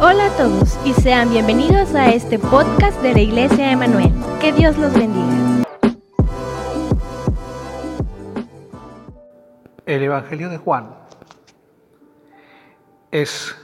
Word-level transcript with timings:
Hola 0.00 0.26
a 0.26 0.36
todos 0.36 0.78
y 0.84 0.92
sean 0.92 1.28
bienvenidos 1.28 1.92
a 1.96 2.10
este 2.10 2.38
podcast 2.38 3.02
de 3.02 3.14
la 3.14 3.20
Iglesia 3.20 3.72
Emanuel. 3.72 4.12
Que 4.40 4.52
Dios 4.52 4.78
los 4.78 4.92
bendiga. 4.94 5.64
El 9.86 10.04
Evangelio 10.04 10.50
de 10.50 10.56
Juan 10.56 10.94
es 13.10 13.56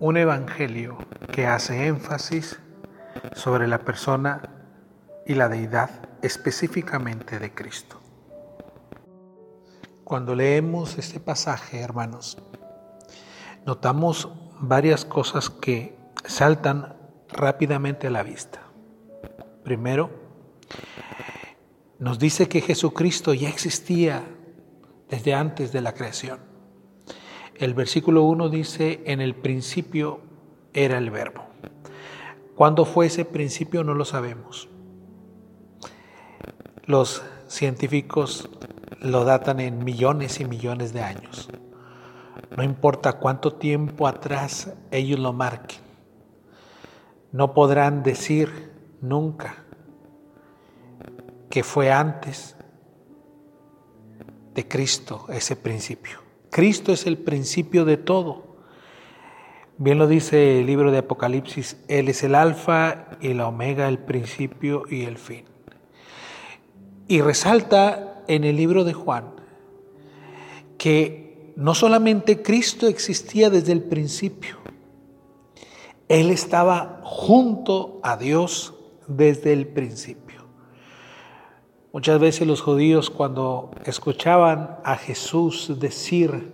un 0.00 0.16
evangelio 0.16 0.98
que 1.30 1.46
hace 1.46 1.86
énfasis 1.86 2.58
sobre 3.32 3.68
la 3.68 3.78
persona 3.78 4.42
y 5.24 5.34
la 5.34 5.48
deidad 5.48 5.90
específicamente 6.22 7.38
de 7.38 7.54
Cristo. 7.54 8.00
Cuando 10.02 10.34
leemos 10.34 10.98
este 10.98 11.20
pasaje, 11.20 11.78
hermanos, 11.78 12.38
notamos 13.66 14.28
varias 14.60 15.04
cosas 15.04 15.50
que 15.50 15.96
saltan 16.24 16.96
rápidamente 17.28 18.06
a 18.06 18.10
la 18.10 18.22
vista. 18.22 18.62
Primero, 19.64 20.10
nos 21.98 22.18
dice 22.18 22.48
que 22.48 22.60
Jesucristo 22.60 23.34
ya 23.34 23.48
existía 23.48 24.22
desde 25.10 25.34
antes 25.34 25.72
de 25.72 25.80
la 25.80 25.92
creación. 25.92 26.38
El 27.56 27.74
versículo 27.74 28.22
1 28.22 28.48
dice, 28.48 29.02
en 29.06 29.20
el 29.20 29.34
principio 29.34 30.20
era 30.72 30.98
el 30.98 31.10
verbo. 31.10 31.46
¿Cuándo 32.54 32.84
fue 32.84 33.06
ese 33.06 33.24
principio? 33.24 33.82
No 33.82 33.94
lo 33.94 34.04
sabemos. 34.04 34.68
Los 36.84 37.22
científicos 37.48 38.48
lo 39.00 39.24
datan 39.24 39.60
en 39.60 39.84
millones 39.84 40.40
y 40.40 40.44
millones 40.44 40.92
de 40.92 41.02
años. 41.02 41.48
No 42.56 42.62
importa 42.62 43.14
cuánto 43.14 43.54
tiempo 43.54 44.06
atrás 44.06 44.72
ellos 44.90 45.18
lo 45.18 45.32
marquen. 45.32 45.80
No 47.32 47.54
podrán 47.54 48.02
decir 48.02 48.72
nunca 49.00 49.64
que 51.50 51.62
fue 51.62 51.90
antes 51.90 52.56
de 54.54 54.66
Cristo 54.66 55.26
ese 55.28 55.56
principio. 55.56 56.20
Cristo 56.50 56.92
es 56.92 57.06
el 57.06 57.18
principio 57.18 57.84
de 57.84 57.98
todo. 57.98 58.56
Bien 59.78 59.98
lo 59.98 60.06
dice 60.06 60.60
el 60.60 60.66
libro 60.66 60.90
de 60.90 60.98
Apocalipsis, 60.98 61.76
Él 61.88 62.08
es 62.08 62.22
el 62.22 62.34
alfa 62.34 63.08
y 63.20 63.34
la 63.34 63.46
omega, 63.46 63.88
el 63.88 63.98
principio 63.98 64.84
y 64.88 65.04
el 65.04 65.18
fin. 65.18 65.44
Y 67.08 67.20
resalta 67.20 68.22
en 68.26 68.44
el 68.44 68.56
libro 68.56 68.84
de 68.84 68.94
Juan 68.94 69.34
que 70.78 71.25
no 71.56 71.74
solamente 71.74 72.42
Cristo 72.42 72.86
existía 72.86 73.48
desde 73.50 73.72
el 73.72 73.82
principio, 73.82 74.58
Él 76.08 76.30
estaba 76.30 77.00
junto 77.02 77.98
a 78.02 78.16
Dios 78.16 78.74
desde 79.08 79.54
el 79.54 79.66
principio. 79.66 80.26
Muchas 81.92 82.20
veces 82.20 82.46
los 82.46 82.60
judíos 82.60 83.08
cuando 83.08 83.70
escuchaban 83.86 84.76
a 84.84 84.96
Jesús 84.96 85.72
decir 85.80 86.52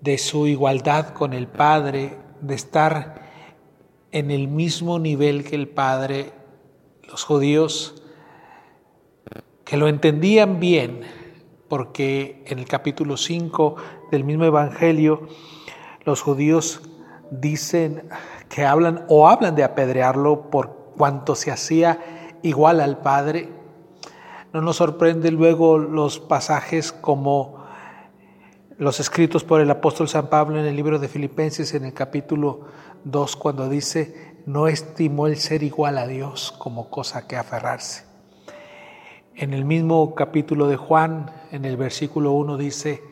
de 0.00 0.16
su 0.16 0.46
igualdad 0.46 1.12
con 1.12 1.34
el 1.34 1.46
Padre, 1.46 2.16
de 2.40 2.54
estar 2.54 3.26
en 4.12 4.30
el 4.30 4.48
mismo 4.48 4.98
nivel 4.98 5.44
que 5.44 5.56
el 5.56 5.68
Padre, 5.68 6.32
los 7.06 7.22
judíos 7.24 8.02
que 9.66 9.76
lo 9.76 9.88
entendían 9.88 10.58
bien, 10.58 11.02
porque 11.68 12.44
en 12.46 12.58
el 12.58 12.66
capítulo 12.66 13.16
5 13.16 13.76
del 14.10 14.24
mismo 14.24 14.44
Evangelio 14.44 15.28
los 16.04 16.22
judíos 16.22 16.82
dicen 17.30 18.08
que 18.48 18.64
hablan 18.64 19.04
o 19.08 19.28
hablan 19.28 19.56
de 19.56 19.64
apedrearlo 19.64 20.50
por 20.50 20.92
cuanto 20.96 21.34
se 21.34 21.50
hacía 21.50 22.38
igual 22.42 22.80
al 22.80 22.98
Padre. 22.98 23.48
No 24.52 24.60
nos 24.62 24.76
sorprende 24.76 25.30
luego 25.30 25.78
los 25.78 26.20
pasajes 26.20 26.92
como 26.92 27.64
los 28.78 29.00
escritos 29.00 29.42
por 29.42 29.60
el 29.60 29.70
apóstol 29.70 30.08
San 30.08 30.28
Pablo 30.28 30.60
en 30.60 30.66
el 30.66 30.76
libro 30.76 30.98
de 30.98 31.08
Filipenses 31.08 31.74
en 31.74 31.84
el 31.84 31.94
capítulo 31.94 32.66
2 33.04 33.36
cuando 33.36 33.68
dice, 33.68 34.36
no 34.46 34.68
estimó 34.68 35.26
el 35.26 35.36
ser 35.36 35.62
igual 35.62 35.98
a 35.98 36.06
Dios 36.06 36.54
como 36.58 36.88
cosa 36.90 37.26
que 37.26 37.36
aferrarse 37.36 38.15
en 39.36 39.52
el 39.52 39.66
mismo 39.66 40.14
capítulo 40.14 40.66
de 40.66 40.76
Juan, 40.76 41.30
en 41.52 41.66
el 41.66 41.76
versículo 41.76 42.32
1 42.32 42.56
dice, 42.56 43.02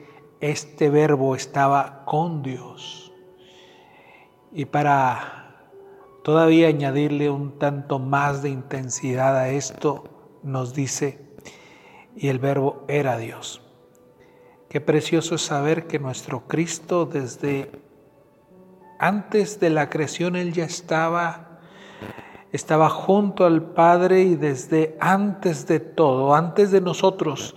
este 0.41 0.89
verbo 0.89 1.37
estaba 1.37 2.05
con 2.07 2.43
Dios. 2.43 3.13
Y 4.51 4.65
para 4.65 5.67
todavía 6.23 6.69
añadirle 6.69 7.29
un 7.29 7.59
tanto 7.59 7.99
más 7.99 8.43
de 8.43 8.49
intensidad 8.49 9.37
a 9.37 9.51
esto, 9.51 10.39
nos 10.43 10.75
dice, 10.75 11.21
y 12.17 12.29
el 12.29 12.39
verbo 12.39 12.85
era 12.89 13.19
Dios. 13.19 13.61
Qué 14.71 14.81
precioso 14.81 15.35
es 15.35 15.43
saber 15.43 15.87
que 15.87 15.99
nuestro 15.99 16.49
Cristo 16.49 17.05
desde 17.05 17.71
antes 18.99 19.61
de 19.61 19.69
la 19.69 19.91
creación, 19.91 20.37
Él 20.37 20.55
ya 20.55 20.65
estaba 20.65 21.44
estaba 22.55 22.89
junto 22.89 23.45
al 23.45 23.63
Padre 23.63 24.23
y 24.23 24.37
desde 24.37 24.97
antes 25.01 25.67
de 25.67 25.81
todo, 25.81 26.37
antes 26.37 26.71
de 26.71 26.81
nosotros, 26.81 27.57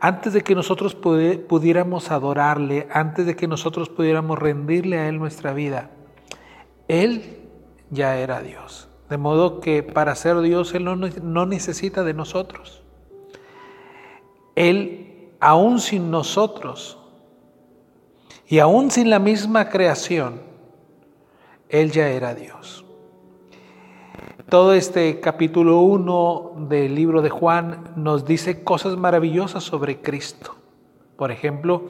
antes 0.00 0.34
de 0.34 0.42
que 0.42 0.54
nosotros 0.54 0.94
pudiéramos 0.94 2.10
adorarle, 2.10 2.86
antes 2.92 3.24
de 3.24 3.36
que 3.36 3.48
nosotros 3.48 3.88
pudiéramos 3.88 4.38
rendirle 4.38 4.98
a 4.98 5.08
Él 5.08 5.18
nuestra 5.18 5.54
vida, 5.54 5.88
Él 6.88 7.38
ya 7.88 8.18
era 8.18 8.42
Dios. 8.42 8.90
De 9.08 9.16
modo 9.16 9.60
que 9.60 9.82
para 9.82 10.14
ser 10.14 10.38
Dios 10.42 10.74
Él 10.74 10.84
no, 10.84 11.46
necesita 11.46 12.04
de 12.04 12.12
nosotros. 12.12 12.82
Él, 14.56 15.30
aún 15.40 15.80
sin 15.80 16.10
nosotros 16.10 16.98
y 18.46 18.58
aún 18.58 18.90
sin 18.90 19.08
la 19.08 19.20
misma 19.20 19.70
creación, 19.70 20.42
Él 21.70 21.92
ya 21.92 22.08
era 22.10 22.34
Dios. 22.34 22.84
Todo 24.48 24.74
este 24.74 25.20
capítulo 25.20 25.80
1 25.82 26.66
del 26.68 26.96
libro 26.96 27.22
de 27.22 27.30
Juan 27.30 27.92
nos 27.94 28.24
dice 28.24 28.64
cosas 28.64 28.96
maravillosas 28.96 29.62
sobre 29.62 30.00
Cristo. 30.00 30.56
Por 31.16 31.30
ejemplo, 31.30 31.88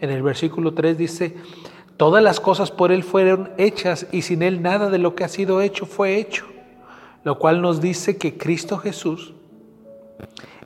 en 0.00 0.10
el 0.10 0.22
versículo 0.22 0.74
3 0.74 0.98
dice, 0.98 1.36
todas 1.96 2.22
las 2.22 2.38
cosas 2.38 2.70
por 2.70 2.92
Él 2.92 3.02
fueron 3.02 3.50
hechas 3.56 4.06
y 4.12 4.22
sin 4.22 4.42
Él 4.42 4.60
nada 4.60 4.90
de 4.90 4.98
lo 4.98 5.14
que 5.14 5.24
ha 5.24 5.28
sido 5.28 5.62
hecho 5.62 5.86
fue 5.86 6.16
hecho. 6.16 6.44
Lo 7.24 7.38
cual 7.38 7.62
nos 7.62 7.80
dice 7.80 8.18
que 8.18 8.36
Cristo 8.36 8.76
Jesús 8.76 9.32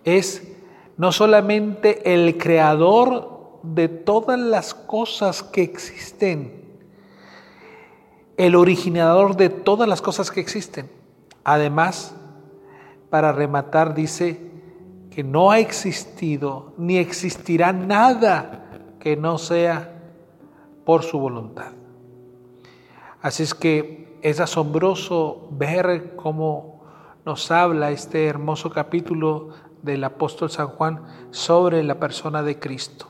es 0.04 0.52
no 0.96 1.12
solamente 1.12 2.12
el 2.12 2.38
creador 2.38 3.60
de 3.62 3.86
todas 3.86 4.38
las 4.38 4.74
cosas 4.74 5.44
que 5.44 5.62
existen, 5.62 6.60
el 8.36 8.56
originador 8.56 9.36
de 9.36 9.48
todas 9.48 9.88
las 9.88 10.02
cosas 10.02 10.32
que 10.32 10.40
existen, 10.40 10.99
Además, 11.44 12.14
para 13.10 13.32
rematar, 13.32 13.94
dice 13.94 14.50
que 15.10 15.24
no 15.24 15.50
ha 15.50 15.58
existido 15.58 16.72
ni 16.78 16.96
existirá 16.96 17.72
nada 17.72 18.66
que 19.00 19.16
no 19.16 19.38
sea 19.38 20.00
por 20.84 21.02
su 21.02 21.18
voluntad. 21.18 21.72
Así 23.20 23.42
es 23.42 23.54
que 23.54 24.18
es 24.22 24.40
asombroso 24.40 25.48
ver 25.50 26.14
cómo 26.16 26.84
nos 27.24 27.50
habla 27.50 27.90
este 27.90 28.26
hermoso 28.26 28.70
capítulo 28.70 29.50
del 29.82 30.04
apóstol 30.04 30.50
San 30.50 30.68
Juan 30.68 31.04
sobre 31.30 31.82
la 31.82 31.98
persona 31.98 32.42
de 32.42 32.58
Cristo. 32.58 33.06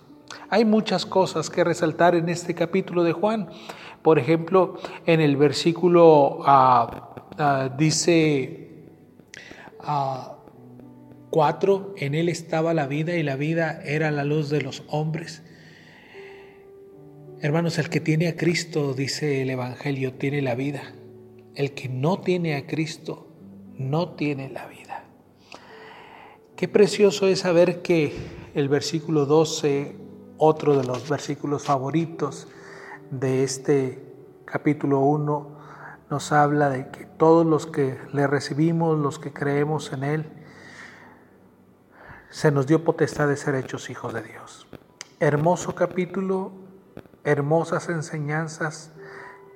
Hay 0.48 0.64
muchas 0.64 1.06
cosas 1.06 1.48
que 1.50 1.62
resaltar 1.62 2.14
en 2.14 2.28
este 2.28 2.54
capítulo 2.54 3.04
de 3.04 3.12
Juan. 3.12 3.50
Por 4.02 4.18
ejemplo, 4.18 4.74
en 5.06 5.20
el 5.20 5.36
versículo 5.36 6.40
ah, 6.44 7.14
Ah, 7.42 7.74
dice 7.74 8.68
4, 9.78 9.86
ah, 11.32 11.92
en 11.96 12.14
él 12.14 12.28
estaba 12.28 12.74
la 12.74 12.86
vida 12.86 13.16
y 13.16 13.22
la 13.22 13.36
vida 13.36 13.80
era 13.82 14.10
la 14.10 14.24
luz 14.24 14.50
de 14.50 14.60
los 14.60 14.82
hombres. 14.88 15.42
Hermanos, 17.40 17.78
el 17.78 17.88
que 17.88 18.00
tiene 18.00 18.28
a 18.28 18.36
Cristo, 18.36 18.92
dice 18.92 19.40
el 19.40 19.48
Evangelio, 19.48 20.12
tiene 20.12 20.42
la 20.42 20.54
vida. 20.54 20.92
El 21.54 21.72
que 21.72 21.88
no 21.88 22.20
tiene 22.20 22.56
a 22.56 22.66
Cristo, 22.66 23.26
no 23.78 24.10
tiene 24.10 24.50
la 24.50 24.66
vida. 24.66 25.04
Qué 26.56 26.68
precioso 26.68 27.26
es 27.26 27.38
saber 27.38 27.80
que 27.80 28.12
el 28.54 28.68
versículo 28.68 29.24
12, 29.24 29.96
otro 30.36 30.76
de 30.76 30.84
los 30.84 31.08
versículos 31.08 31.64
favoritos 31.64 32.48
de 33.10 33.44
este 33.44 33.98
capítulo 34.44 35.00
1, 35.00 35.59
nos 36.10 36.32
habla 36.32 36.68
de 36.68 36.90
que 36.90 37.06
todos 37.06 37.46
los 37.46 37.66
que 37.66 38.00
le 38.12 38.26
recibimos, 38.26 38.98
los 38.98 39.18
que 39.18 39.32
creemos 39.32 39.92
en 39.92 40.04
Él, 40.04 40.32
se 42.30 42.50
nos 42.50 42.66
dio 42.66 42.84
potestad 42.84 43.28
de 43.28 43.36
ser 43.36 43.54
hechos 43.54 43.90
hijos 43.90 44.12
de 44.12 44.22
Dios. 44.22 44.66
Hermoso 45.20 45.74
capítulo 45.74 46.52
hermosas 47.24 47.88
enseñanzas, 47.88 48.92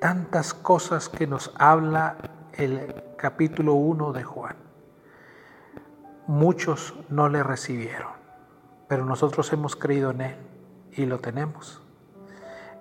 tantas 0.00 0.54
cosas 0.54 1.08
que 1.08 1.26
nos 1.26 1.52
habla 1.56 2.16
el 2.52 2.94
capítulo 3.16 3.74
1 3.74 4.12
de 4.12 4.24
Juan. 4.24 4.56
Muchos 6.26 6.94
no 7.08 7.28
le 7.28 7.42
recibieron, 7.42 8.12
pero 8.88 9.04
nosotros 9.04 9.52
hemos 9.52 9.76
creído 9.76 10.10
en 10.10 10.20
Él 10.22 10.36
y 10.92 11.06
lo 11.06 11.20
tenemos. 11.20 11.82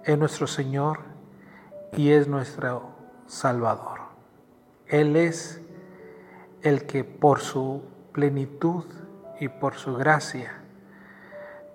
Es 0.03 0.17
nuestro 0.17 0.47
Señor 0.47 0.99
y 1.93 2.11
es 2.11 2.27
nuestro 2.27 2.92
Salvador. 3.27 4.01
Él 4.87 5.15
es 5.15 5.61
el 6.61 6.85
que 6.85 7.03
por 7.03 7.39
su 7.39 7.83
plenitud 8.11 8.85
y 9.39 9.49
por 9.49 9.75
su 9.75 9.95
gracia, 9.95 10.61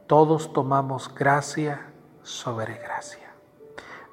todos 0.06 0.52
tomamos 0.52 1.14
gracia 1.14 1.92
sobre 2.22 2.78
gracia. 2.78 3.28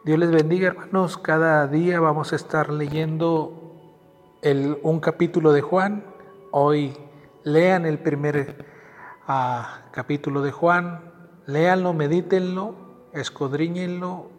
Dios 0.04 0.20
les 0.20 0.32
bendiga 0.32 0.68
hermanos, 0.68 1.18
cada 1.18 1.68
día 1.68 2.00
vamos 2.00 2.34
a 2.34 2.36
estar 2.36 2.70
leyendo 2.70 3.76
el, 4.42 4.78
un 4.84 5.00
capítulo 5.00 5.52
de 5.52 5.62
Juan. 5.62 6.04
Hoy 6.52 6.96
lean 7.44 7.86
el 7.86 8.00
primer 8.00 8.66
ah, 9.28 9.86
capítulo 9.92 10.42
de 10.42 10.52
Juan, 10.52 11.12
léanlo, 11.46 11.94
medítenlo, 11.94 12.76
escudriñenlo, 13.14 14.30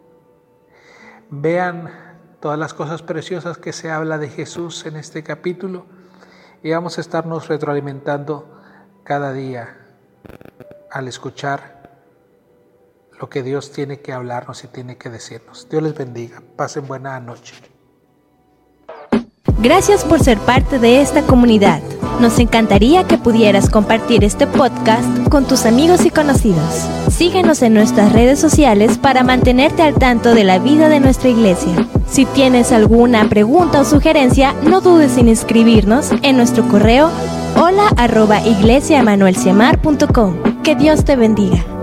vean 1.29 2.06
todas 2.39 2.59
las 2.59 2.73
cosas 2.73 3.01
preciosas 3.01 3.57
que 3.57 3.73
se 3.73 3.91
habla 3.91 4.17
de 4.17 4.29
Jesús 4.29 4.85
en 4.85 4.95
este 4.95 5.23
capítulo 5.23 5.85
y 6.63 6.71
vamos 6.71 6.97
a 6.97 7.01
estarnos 7.01 7.47
retroalimentando 7.47 8.61
cada 9.03 9.33
día 9.33 9.77
al 10.91 11.07
escuchar 11.07 11.77
lo 13.19 13.29
que 13.29 13.43
Dios 13.43 13.71
tiene 13.71 14.01
que 14.01 14.13
hablarnos 14.13 14.63
y 14.63 14.67
tiene 14.67 14.97
que 14.97 15.09
decirnos. 15.09 15.67
Dios 15.69 15.81
les 15.81 15.95
bendiga. 15.95 16.41
Pasen 16.55 16.87
buena 16.87 17.19
noche. 17.19 17.55
Gracias 19.59 20.05
por 20.05 20.23
ser 20.23 20.37
parte 20.37 20.79
de 20.79 21.01
esta 21.01 21.23
comunidad. 21.23 21.81
Nos 22.19 22.39
encantaría 22.39 23.03
que 23.05 23.17
pudieras 23.17 23.69
compartir 23.69 24.23
este 24.23 24.47
podcast 24.47 25.07
con 25.29 25.45
tus 25.45 25.65
amigos 25.65 26.05
y 26.05 26.09
conocidos. 26.09 26.87
Síguenos 27.09 27.61
en 27.61 27.73
nuestras 27.73 28.13
redes 28.13 28.39
sociales 28.39 28.97
para 28.97 29.23
mantenerte 29.23 29.81
al 29.83 29.95
tanto 29.95 30.33
de 30.33 30.43
la 30.43 30.59
vida 30.59 30.89
de 30.89 30.99
nuestra 30.99 31.29
iglesia. 31.29 31.87
Si 32.07 32.25
tienes 32.25 32.71
alguna 32.71 33.27
pregunta 33.29 33.81
o 33.81 33.85
sugerencia, 33.85 34.53
no 34.63 34.81
dudes 34.81 35.17
en 35.17 35.27
inscribirnos 35.27 36.11
en 36.21 36.37
nuestro 36.37 36.67
correo 36.67 37.09
hola 37.55 37.89
arroba 37.97 38.39
Que 40.63 40.75
Dios 40.75 41.03
te 41.05 41.15
bendiga. 41.15 41.76